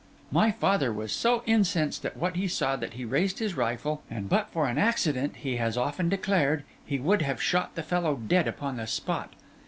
My 0.31 0.49
father 0.49 0.91
was 0.91 1.11
so 1.11 1.43
incensed 1.45 2.03
at 2.07 2.17
what 2.17 2.35
he 2.35 2.47
saw 2.47 2.75
that 2.75 2.93
he 2.93 3.05
raised 3.05 3.37
his 3.37 3.53
rifle; 3.55 4.01
and 4.09 4.27
but 4.27 4.49
for 4.49 4.65
an 4.67 4.79
accident, 4.79 5.35
he 5.35 5.57
has 5.57 5.77
often 5.77 6.09
declared, 6.09 6.63
he 6.83 6.97
would 6.97 7.21
have 7.21 7.39
shot 7.39 7.75
the 7.75 7.83
fellow 7.83 8.15
dead 8.15 8.47
upon 8.47 8.77
the 8.77 8.87
spot. 8.87 9.33